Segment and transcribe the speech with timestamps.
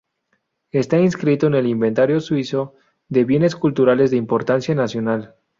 [0.71, 2.73] Está inscrito en el inventario suizo
[3.07, 5.35] de bienes culturales de importancia nacional.